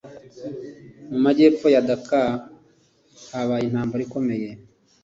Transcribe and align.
Mu 1.11 1.17
majyepfo 1.25 1.65
ya 1.73 1.73
Aziya: 1.81 1.87
Dhaka 1.87 2.21
habaye 3.31 3.63
intampambara 3.65 4.01
ikomeye 4.07 4.49